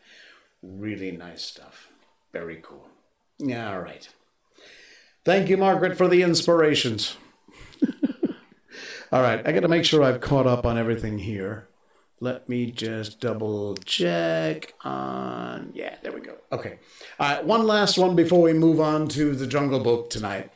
[0.63, 1.89] Really nice stuff.
[2.33, 2.89] Very cool.
[3.39, 4.09] Yeah, all right.
[5.25, 7.17] Thank you, Margaret, for the inspirations.
[9.12, 11.69] All right, I got to make sure I've caught up on everything here.
[12.19, 15.71] Let me just double check on.
[15.75, 16.37] Yeah, there we go.
[16.51, 16.79] Okay.
[17.21, 20.51] All right, one last one before we move on to the Jungle Book tonight.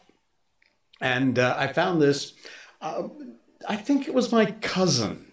[1.01, 2.33] And uh, I found this.
[2.81, 3.09] Uh,
[3.69, 5.31] I think it was my cousin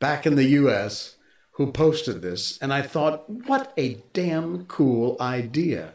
[0.00, 1.16] back in the US
[1.52, 2.58] who posted this.
[2.60, 5.94] And I thought, what a damn cool idea.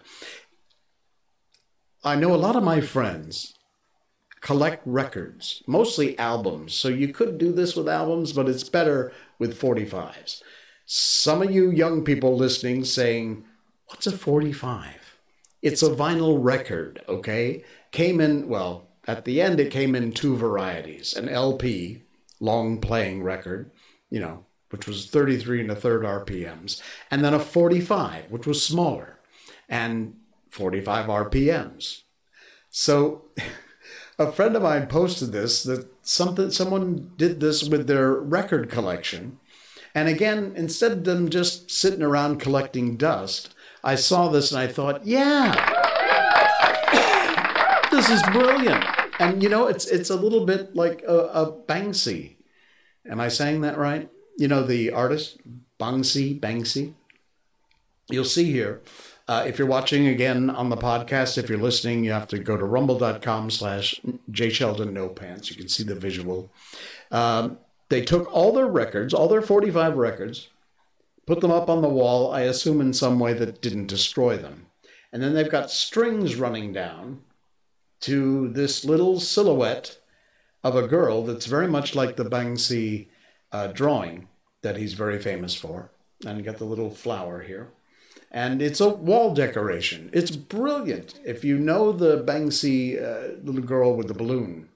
[2.04, 3.55] I know a lot of my friends
[4.46, 6.76] collect records, mostly albums.
[6.76, 10.44] So you could do this with albums, but it's better with 45s.
[10.86, 13.44] Some of you young people listening saying,
[13.88, 15.18] What's a 45?
[15.64, 17.64] It's a vinyl record, okay?
[17.92, 22.04] Came in, well, at the end, it came in two varieties an LP,
[22.40, 23.72] long playing record,
[24.12, 28.64] you know, which was 33 and a third RPMs, and then a 45, which was
[28.64, 29.18] smaller,
[29.68, 30.18] and
[30.52, 32.02] 45 RPMs.
[32.70, 33.26] So
[34.18, 39.40] a friend of mine posted this that something someone did this with their record collection.
[39.94, 44.68] And again, instead of them just sitting around collecting dust, I saw this and I
[44.68, 45.54] thought, yeah,
[47.92, 48.84] this is brilliant.
[49.20, 52.36] And you know, it's it's a little bit like a, a Banksy.
[53.08, 54.10] Am I saying that right?
[54.38, 55.38] You know, the artist
[55.80, 56.94] Banksy, Banksy.
[58.10, 58.82] You'll see here.
[59.28, 62.56] Uh, if you're watching again on the podcast, if you're listening, you have to go
[62.56, 64.00] to rumble.com slash
[64.32, 65.50] jsheldon no pants.
[65.50, 66.52] You can see the visual.
[67.12, 67.58] Um,
[67.90, 70.50] they took all their records, all their 45 records,
[71.26, 74.68] put them up on the wall, I assume in some way that didn't destroy them.
[75.12, 77.22] And then they've got strings running down
[78.02, 79.98] to this little silhouette
[80.64, 83.08] of a girl that's very much like the Banksy
[83.52, 84.28] uh, drawing
[84.62, 85.92] that he's very famous for.
[86.26, 87.72] And you got the little flower here.
[88.32, 90.10] And it's a wall decoration.
[90.12, 91.20] It's brilliant.
[91.24, 94.70] If you know the Banksy uh, little girl with the balloon,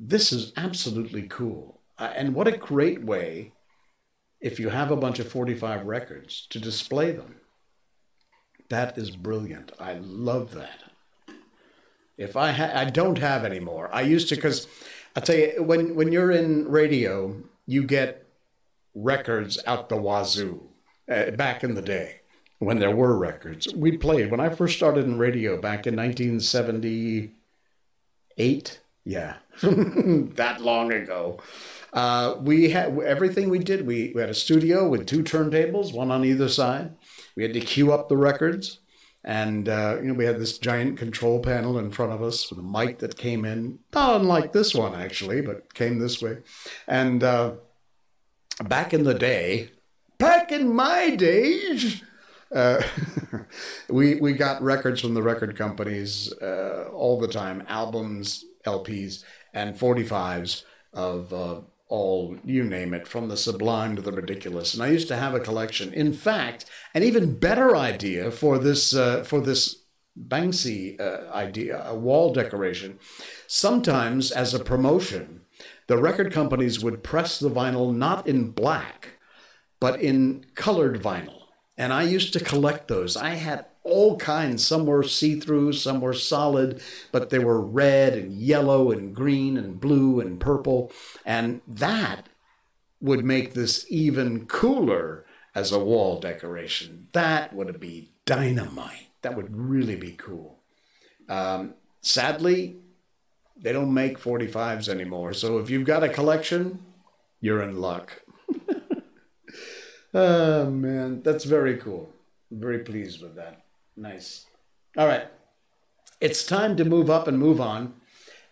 [0.00, 1.80] this is absolutely cool.
[1.98, 3.52] Uh, and what a great way,
[4.40, 7.36] if you have a bunch of 45 records, to display them.
[8.70, 9.72] That is brilliant.
[9.78, 10.80] I love that.
[12.16, 13.94] If I ha- I don't have any more.
[13.94, 14.66] I used to because
[15.14, 18.26] I tell you when when you're in radio, you get
[18.94, 20.68] records out the wazoo.
[21.10, 22.21] Uh, back in the day,
[22.62, 24.30] when there were records, we played.
[24.30, 31.40] When I first started in radio back in 1978, yeah, that long ago.
[31.92, 33.84] Uh, we had everything we did.
[33.84, 36.94] We, we had a studio with two turntables, one on either side.
[37.34, 38.78] We had to queue up the records.
[39.24, 42.60] And uh, you know, we had this giant control panel in front of us with
[42.60, 46.38] a mic that came in, not unlike this one actually, but came this way.
[46.86, 47.54] And uh,
[48.64, 49.72] back in the day,
[50.18, 52.04] back in my days,
[52.54, 52.82] uh,
[53.88, 59.76] we we got records from the record companies uh, all the time, albums, LPs, and
[59.76, 64.72] 45s of uh, all, you name it, from the sublime to the ridiculous.
[64.72, 65.92] And I used to have a collection.
[65.92, 69.82] In fact, an even better idea for this uh, for this
[70.18, 72.98] Banksy uh, idea, a wall decoration.
[73.46, 75.42] Sometimes, as a promotion,
[75.86, 79.18] the record companies would press the vinyl not in black,
[79.80, 81.41] but in colored vinyl.
[81.76, 83.16] And I used to collect those.
[83.16, 84.66] I had all kinds.
[84.66, 89.56] Some were see through, some were solid, but they were red and yellow and green
[89.56, 90.92] and blue and purple.
[91.24, 92.28] And that
[93.00, 97.08] would make this even cooler as a wall decoration.
[97.12, 99.08] That would be dynamite.
[99.22, 100.60] That would really be cool.
[101.28, 102.76] Um, sadly,
[103.56, 105.32] they don't make 45s anymore.
[105.34, 106.84] So if you've got a collection,
[107.40, 108.21] you're in luck.
[110.14, 112.10] Oh, man, that's very cool.
[112.50, 113.62] I'm very pleased with that.
[113.96, 114.46] Nice.
[114.96, 115.26] All right.
[116.20, 117.94] It's time to move up and move on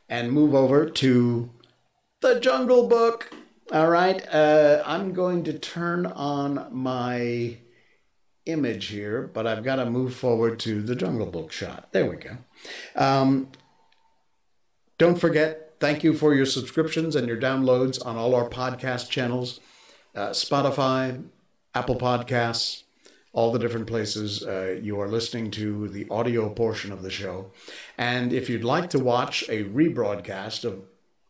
[0.08, 1.50] and move over to
[2.20, 3.32] the Jungle Book.
[3.72, 4.26] All right.
[4.32, 7.58] Uh, I'm going to turn on my
[8.46, 11.92] image here, but I've got to move forward to the Jungle Book shot.
[11.92, 12.38] There we go.
[12.96, 13.52] Um,
[14.98, 19.60] don't forget, thank you for your subscriptions and your downloads on all our podcast channels
[20.14, 21.24] uh, Spotify,
[21.74, 22.82] Apple Podcasts,
[23.32, 27.52] all the different places uh, you are listening to the audio portion of the show.
[27.96, 30.82] And if you'd like to watch a rebroadcast of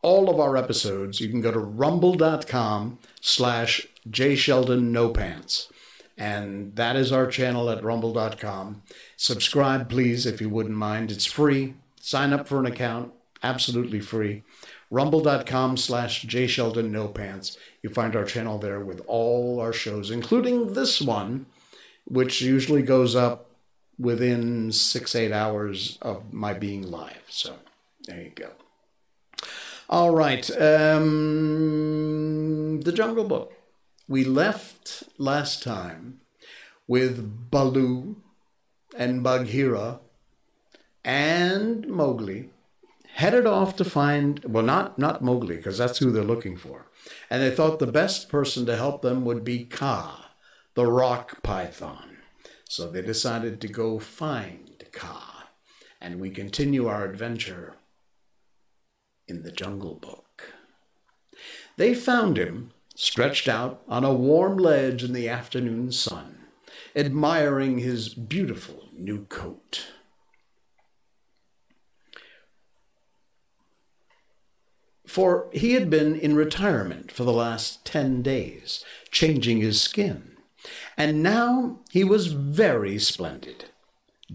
[0.02, 5.70] all of our episodes, you can go to rumble.com slash jsheldonnopants.
[6.16, 8.82] And that is our channel at rumble.com.
[9.16, 11.10] Subscribe, please, if you wouldn't mind.
[11.10, 11.74] It's free.
[12.00, 14.42] Sign up for an account, absolutely free.
[14.90, 17.56] Rumble.com slash jsheldonnopants.
[17.82, 21.46] You find our channel there with all our shows, including this one,
[22.06, 23.46] which usually goes up
[23.98, 27.22] within six, eight hours of my being live.
[27.28, 27.54] So
[28.06, 28.50] there you go.
[29.88, 30.50] All right.
[30.60, 31.20] Um,
[32.80, 33.52] the Jungle Book.
[34.08, 36.20] We left last time
[36.88, 38.16] with Baloo
[38.96, 40.00] and Bagheera
[41.04, 42.50] and Mowgli
[43.14, 46.86] headed off to find well not not Mowgli because that's who they're looking for.
[47.28, 50.30] And they thought the best person to help them would be Kaa
[50.74, 52.18] the rock python.
[52.68, 55.48] So they decided to go find Kaa,
[56.00, 57.74] and we continue our adventure
[59.26, 60.54] in the Jungle Book.
[61.76, 66.46] They found him stretched out on a warm ledge in the afternoon sun,
[66.94, 69.86] admiring his beautiful new coat.
[75.10, 80.36] For he had been in retirement for the last 10 days, changing his skin.
[80.96, 83.64] And now he was very splendid,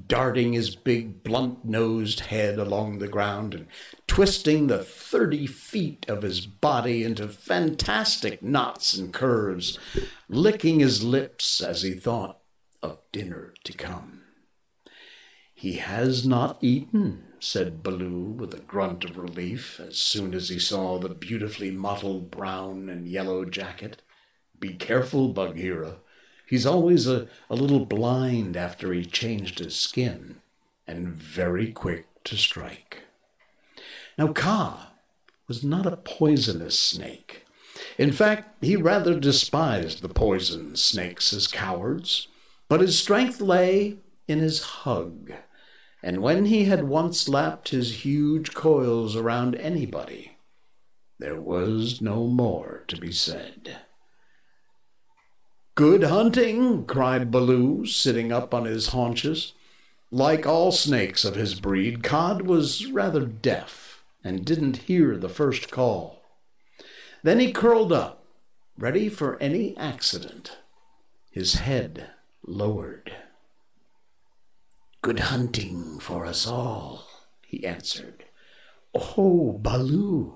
[0.08, 3.68] darting his big blunt nosed head along the ground and
[4.06, 9.80] twisting the 30 feet of his body into fantastic knots and curves,
[10.28, 12.42] licking his lips as he thought
[12.84, 14.24] of dinner to come.
[15.54, 20.58] He has not eaten, said Baloo with a grunt of relief as soon as he
[20.58, 24.02] saw the beautifully mottled brown and yellow jacket.
[24.60, 25.98] Be careful, Bagheera.
[26.48, 30.42] He's always a, a little blind after he changed his skin,
[30.88, 33.04] and very quick to strike.
[34.18, 34.94] Now, Kaa
[35.48, 37.46] was not a poisonous snake.
[38.00, 42.28] In fact, he rather despised the poison snakes as cowards,
[42.68, 45.32] but his strength lay in his hug
[46.06, 50.38] and when he had once lapped his huge coils around anybody,
[51.18, 53.78] there was no more to be said.
[55.74, 59.54] Good hunting, cried Baloo, sitting up on his haunches.
[60.12, 65.72] Like all snakes of his breed, Kaa was rather deaf and didn't hear the first
[65.72, 66.22] call.
[67.24, 68.24] Then he curled up,
[68.78, 70.60] ready for any accident,
[71.32, 72.12] his head
[72.46, 73.12] lowered.
[75.06, 77.06] Good hunting for us all,
[77.46, 78.26] he answered.
[78.96, 80.34] Oh, Baloo,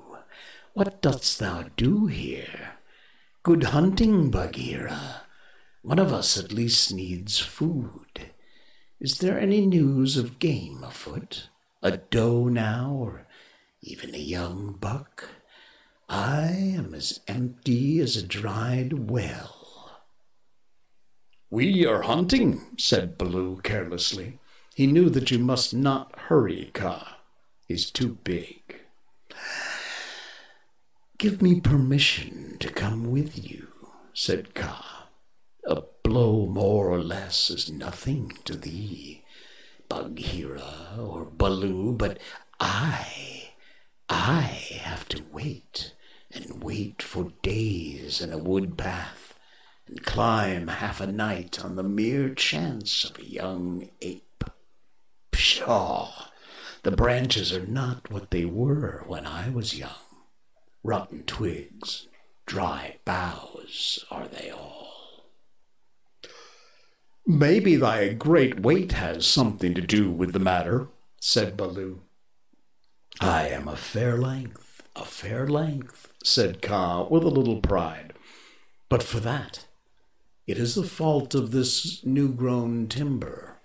[0.75, 2.73] what dost thou do here?
[3.41, 5.23] Good hunting, Bagheera.
[5.81, 8.29] One of us at least needs food.
[8.99, 11.49] Is there any news of game afoot?
[11.81, 13.25] A doe now, or
[13.81, 15.29] even a young buck?
[16.07, 16.43] I
[16.77, 20.03] am as empty as a dried well.
[21.49, 24.37] We are hunting, said Baloo carelessly.
[24.79, 27.17] He knew that you must not hurry Kaa.
[27.67, 28.79] He's too big.
[31.17, 33.67] Give me permission to come with you,
[34.13, 35.09] said Kaa.
[35.67, 39.25] A blow more or less is nothing to thee,
[39.89, 42.17] Bagheera or Baloo, but
[42.61, 43.49] I,
[44.07, 44.43] I
[44.83, 45.93] have to wait
[46.31, 49.37] and wait for days in a wood path
[49.87, 54.23] and climb half a night on the mere chance of a young ape.
[55.39, 56.11] Pshaw!
[56.83, 60.03] The branches are not what they were when I was young.
[60.83, 62.07] Rotten twigs,
[62.45, 65.23] dry boughs are they all.
[67.25, 70.89] Maybe thy great weight has something to do with the matter,
[71.21, 72.01] said Baloo.
[73.21, 78.11] I am a fair length, a fair length, said Kaa with a little pride.
[78.89, 79.67] But for that,
[80.47, 83.58] it is the fault of this new grown timber.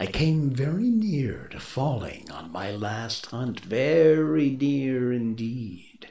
[0.00, 6.08] I came very near to falling on my last hunt, very near indeed,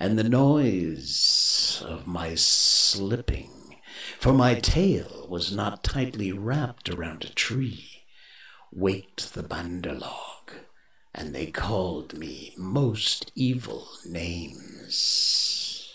[0.00, 3.76] and the noise of my slipping,
[4.18, 8.06] for my tail was not tightly wrapped around a tree,
[8.72, 10.50] waked the Bandar-log,
[11.14, 15.94] and they called me most evil names.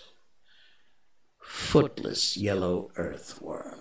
[1.42, 3.73] Footless yellow earthworm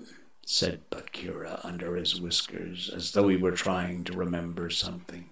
[0.52, 5.30] said Bagheera under his whiskers, as though he were trying to remember something.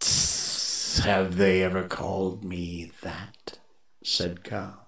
[0.00, 3.58] Tss, have they ever called me that?
[4.02, 4.86] said Kaa.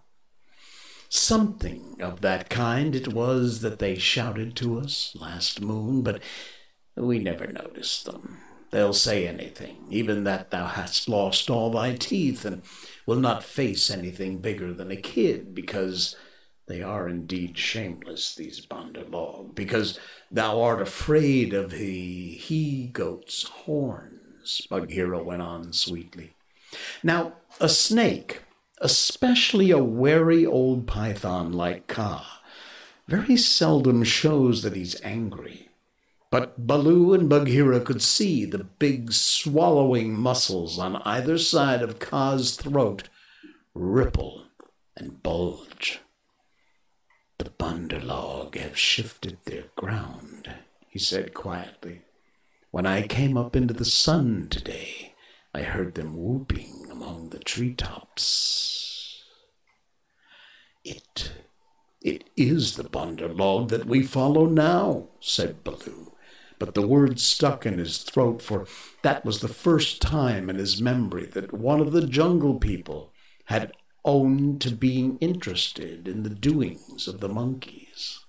[1.11, 6.23] Something of that kind it was that they shouted to us last moon, but
[6.97, 8.39] we never noticed them.
[8.71, 12.63] They'll say anything, even that thou hast lost all thy teeth, and
[13.05, 16.17] will not face anything bigger than a kid, because
[16.69, 19.99] they are indeed shameless, these Bandar-log, because
[20.31, 26.35] thou art afraid of the he-goat's horns, Bagheera went on sweetly.
[27.03, 28.43] Now, a snake,
[28.81, 32.43] especially a wary old python like Kaa,
[33.07, 35.71] very seldom shows that he's angry.
[36.31, 42.55] But Baloo and Bagheera could see the big swallowing muscles on either side of Kaa's
[42.55, 43.09] throat
[43.75, 44.45] ripple
[44.95, 46.01] and bulge.
[47.39, 50.53] The Bandar-log have shifted their ground,
[50.89, 52.03] he said quietly.
[52.73, 55.15] When I came up into the sun today,
[55.55, 59.23] I heard them whooping among the treetops.
[60.85, 61.33] It,
[62.03, 66.15] it is the Bandar-log that we follow now, said Baloo.
[66.59, 68.67] But the word stuck in his throat, for
[69.03, 73.13] that was the first time in his memory that one of the jungle people
[73.45, 73.73] had
[74.09, 78.21] owned to being interested in the doings of the monkeys.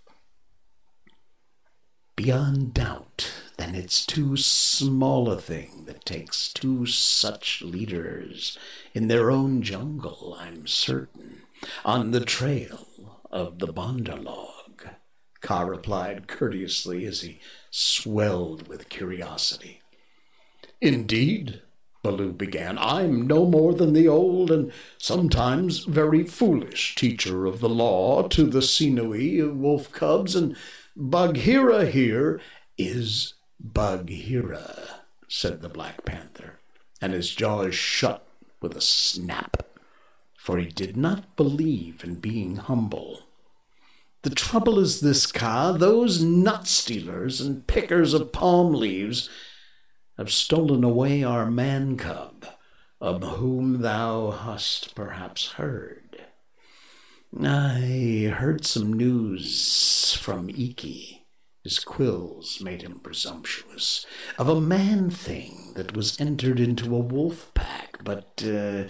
[2.19, 8.57] beyond doubt, then it's too small a thing that takes two such leaders
[8.93, 11.43] in their own jungle, I'm certain,
[11.85, 14.89] on the trail of the Bandar-log.
[15.39, 17.39] Kaa replied courteously as he
[17.71, 19.81] swelled with curiosity.
[20.81, 21.61] Indeed,
[22.01, 27.69] Baloo began, I'm no more than the old and sometimes very foolish teacher of the
[27.69, 30.55] law to the Seeonee wolf cubs, and
[30.95, 32.39] Bagheera here
[32.77, 36.59] is Bagheera, said the Black Panther,
[37.01, 38.25] and his jaws shut
[38.61, 39.63] with a snap,
[40.37, 43.23] for he did not believe in being humble.
[44.21, 49.29] The trouble is this, Kaa, those nut stealers and pickers of palm leaves
[50.19, 52.45] have stolen away our man cub,
[52.99, 56.25] of whom thou hast perhaps heard.
[57.41, 61.25] I heard some news from Ikki,
[61.63, 64.05] his quills made him presumptuous,
[64.37, 68.89] of a man thing that was entered into a wolf pack, but uh,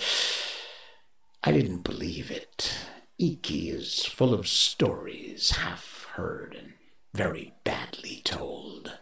[1.43, 2.73] I didn't believe it.
[3.19, 6.73] Ikki is full of stories half heard and
[7.13, 8.97] very badly told.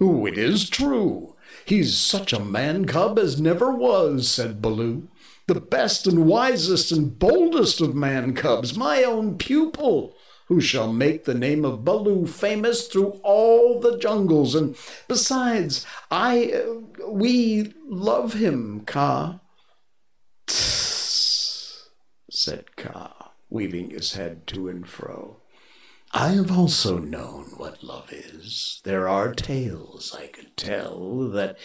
[0.00, 1.33] Oh, it is true.
[1.64, 5.08] He's such a man cub as never was, said Baloo.
[5.46, 10.14] The best and wisest and boldest of man cubs, my own pupil,
[10.48, 14.54] who shall make the name of Baloo famous through all the jungles.
[14.54, 14.76] And
[15.08, 19.40] besides, I, uh, we love him, Kaa.
[22.30, 25.36] said Kaa, weaving his head to and fro.
[26.16, 28.80] I have also known what love is.
[28.84, 31.58] There are tales I could tell that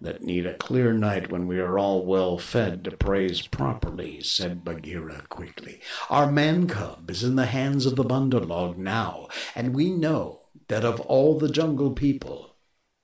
[0.00, 4.64] that need a clear night when we are all well fed to praise properly, said
[4.64, 5.82] Bagheera quickly.
[6.08, 10.84] Our man cub is in the hands of the Bandar-log now, and we know that
[10.86, 12.56] of all the jungle people,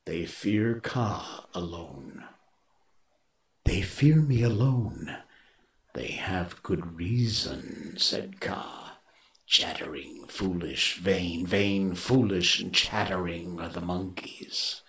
[0.06, 2.24] they fear Kaa alone.
[3.66, 5.18] They fear me alone.
[5.92, 8.81] They have good reason, said Kaa.
[9.52, 14.80] Chattering, foolish, vain, vain, foolish, and chattering are the monkeys.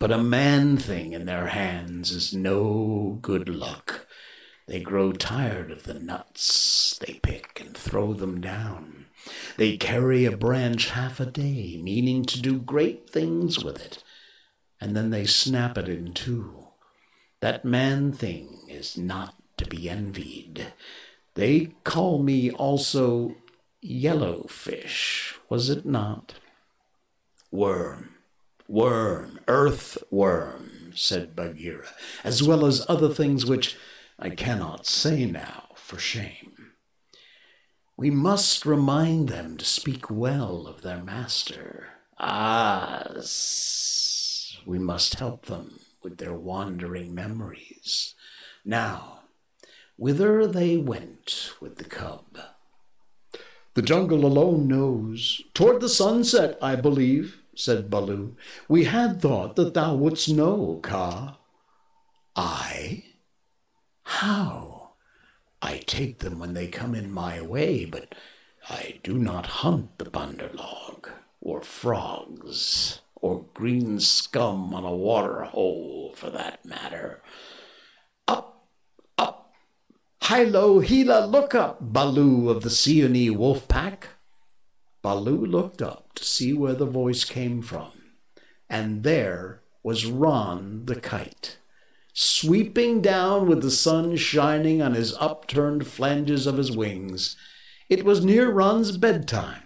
[0.00, 4.08] But a man thing in their hands is no good luck.
[4.66, 9.06] They grow tired of the nuts they pick and throw them down.
[9.56, 14.02] They carry a branch half a day, meaning to do great things with it,
[14.80, 16.70] and then they snap it in two.
[17.38, 20.72] That man thing is not to be envied.
[21.34, 23.36] They call me also
[23.82, 26.34] yellowfish, was it not?
[27.50, 28.14] Worm,
[28.68, 31.88] worm, earthworm, said Bagheera,
[32.24, 33.76] as well as other things which
[34.18, 36.72] I cannot say now for shame.
[37.96, 41.88] We must remind them to speak well of their master.
[42.18, 43.04] Ah,
[44.64, 48.14] we must help them with their wandering memories.
[48.64, 49.20] Now,
[49.96, 52.38] whither they went with the cub?
[53.74, 55.40] The jungle alone knows.
[55.54, 58.36] Toward the sunset, I believe, said Baloo.
[58.68, 61.38] We had thought that thou wouldst know, Kaa.
[62.36, 63.04] I?
[64.04, 64.92] How?
[65.62, 68.14] I take them when they come in my way, but
[68.68, 71.08] I do not hunt the Bandar-log,
[71.40, 77.22] or frogs, or green scum on a water hole, for that matter.
[80.26, 84.10] Hilo, Hila, look up, Baloo of the Seeonee wolf pack.
[85.02, 87.90] Baloo looked up to see where the voice came from,
[88.70, 91.58] and there was Rann the kite,
[92.12, 97.36] sweeping down with the sun shining on his upturned flanges of his wings.
[97.88, 99.64] It was near Rann's bedtime,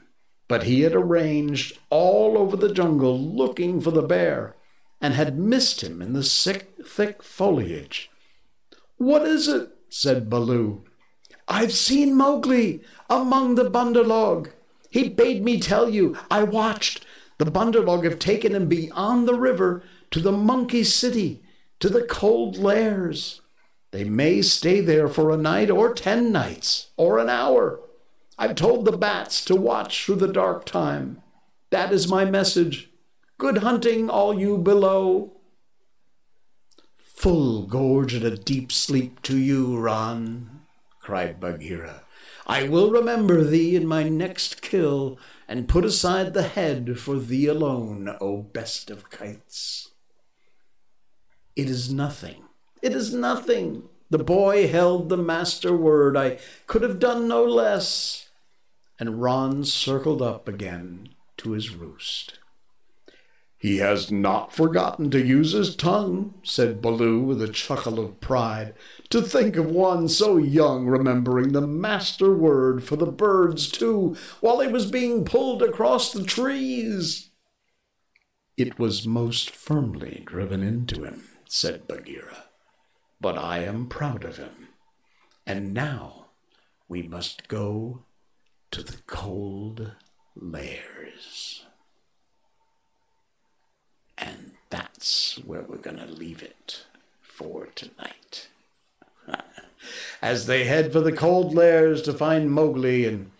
[0.49, 4.57] but he had arranged all over the jungle looking for the bear,
[5.03, 8.11] and had missed him in the thick, thick foliage.
[8.97, 9.76] What is it?
[9.89, 10.84] Said Baloo.
[11.49, 14.51] I've seen Mowgli among the Bandar-log.
[14.91, 16.16] He bade me tell you.
[16.30, 17.05] I watched.
[17.39, 21.43] The Bandar-log have taken him beyond the river to the monkey city,
[21.80, 23.43] to the cold lairs.
[23.91, 27.80] They may stay there for a night or ten nights or an hour.
[28.39, 31.22] I've told the bats to watch through the dark time.
[31.70, 32.91] That is my message.
[33.39, 35.36] Good hunting, all you below.
[37.17, 40.61] Full gorge and a deep sleep to you, Rann,
[41.01, 42.03] cried Bagheera.
[42.47, 47.47] I will remember thee in my next kill, and put aside the head for thee
[47.47, 49.93] alone, O best of kites.
[51.57, 52.45] It is nothing.
[52.83, 53.85] It is nothing.
[54.11, 56.19] The boy held the master word.
[56.19, 58.29] I could have done no less.
[59.01, 61.09] And Rann circled up again
[61.39, 62.39] to his roost.
[63.59, 68.75] He has not forgotten to use his tongue, said Baloo with a chuckle of pride.
[69.11, 74.61] To think of one so young remembering the master word for the birds, too, while
[74.61, 77.31] he was being pulled across the trees.
[78.59, 82.45] It was most firmly driven into him, said Bagheera.
[83.21, 84.69] But I am proud of him.
[85.47, 86.27] And now
[86.89, 88.05] we must go
[88.71, 89.93] to the cold
[90.35, 91.56] lairs.
[94.27, 96.85] And that's where we're going to leave it
[97.22, 98.49] for tonight.
[100.22, 103.31] As they head for the cold lairs to find Mowgli and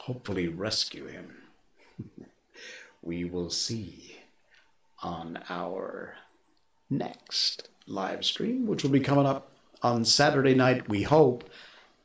[0.00, 1.42] hopefully rescue him,
[3.02, 4.16] we will see
[5.02, 6.14] on our
[6.88, 9.50] next live stream, which will be coming up
[9.82, 11.44] on Saturday night, we hope,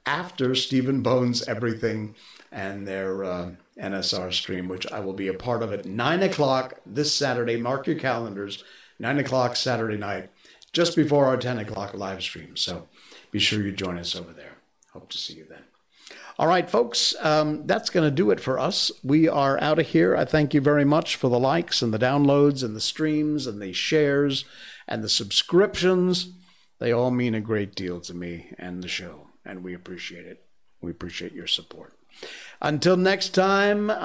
[0.06, 2.16] after Stephen Bones Everything
[2.52, 6.80] and their uh, NSR stream, which I will be a part of at 9 o'clock
[6.86, 7.58] this Saturday.
[7.58, 8.64] Mark your calendars,
[9.00, 10.30] 9 o'clock Saturday night,
[10.74, 12.56] just before our 10 o'clock live stream.
[12.56, 12.88] So
[13.32, 14.58] be sure you join us over there.
[14.94, 15.64] Hope to see you then.
[16.40, 18.92] All right, folks, um, that's going to do it for us.
[19.04, 20.16] We are out of here.
[20.16, 23.62] I thank you very much for the likes and the downloads and the streams and
[23.62, 24.46] the shares
[24.88, 26.32] and the subscriptions.
[26.80, 30.46] They all mean a great deal to me and the show, and we appreciate it.
[30.82, 31.94] We appreciate your support.
[32.62, 33.96] Until next time, uh,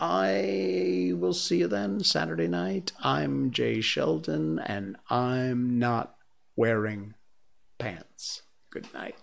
[0.00, 2.92] I will see you then Saturday night.
[3.02, 6.16] I'm Jay Sheldon, and I'm not
[6.56, 7.14] wearing
[7.78, 8.42] pants.
[8.70, 9.14] Good night.